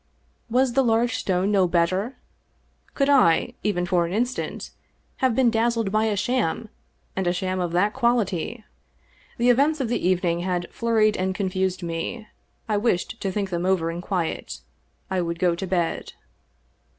[0.49, 2.15] Was the large stone no better?
[2.95, 4.71] Could I, even for an instant,
[5.17, 6.69] have been dazzled by a sham,
[7.15, 8.63] and a sham of that quality?
[9.37, 12.25] The events of the evening had flurried and confused me.
[12.67, 14.61] I wished to think them over in quiet.
[15.11, 16.13] I would go to b^d.